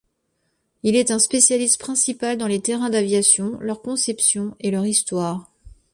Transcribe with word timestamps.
Il 0.81 0.95
est 0.95 1.11
un 1.11 1.19
spécialiste 1.19 1.79
principal 1.79 2.35
dans 2.35 2.47
les 2.47 2.59
Terrains 2.59 2.89
d'aviation, 2.89 3.59
leur 3.59 3.83
conception 3.83 4.55
et 4.59 4.71
leur 4.71 4.87
histoire. 4.87 5.51